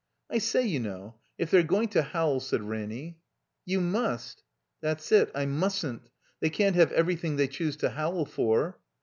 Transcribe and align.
"I 0.31 0.39
say, 0.39 0.65
you 0.65 0.79
know, 0.79 1.19
if 1.37 1.51
they're 1.51 1.61
going 1.61 1.89
to 1.89 2.01
howl," 2.01 2.39
said 2.39 2.63
Ranny. 2.63 3.19
''Yon 3.67 3.83
must—'* 3.83 4.41
"That's 4.81 5.11
it, 5.11 5.29
I 5.35 5.45
mustn't. 5.45 6.09
They 6.39 6.49
can't 6.49 6.75
have 6.75 6.91
every 6.91 7.15
thing 7.15 7.35
they 7.35 7.47
choose 7.47 7.77
to 7.85 7.89
howl 7.91 8.25
for." 8.25 8.79